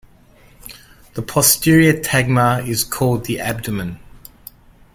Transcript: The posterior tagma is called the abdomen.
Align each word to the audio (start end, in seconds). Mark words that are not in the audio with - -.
The 1.13 1.21
posterior 1.21 1.93
tagma 1.93 2.67
is 2.67 2.83
called 2.83 3.25
the 3.25 3.39
abdomen. 3.39 3.99